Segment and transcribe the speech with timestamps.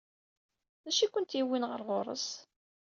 [0.83, 2.27] D acu i kent-yewwin ɣer ɣur-s?